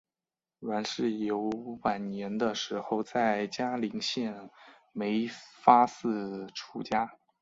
[0.57, 1.47] 阮氏游
[1.83, 4.49] 晚年的时候在嘉林县
[4.93, 7.13] 梅发寺出家。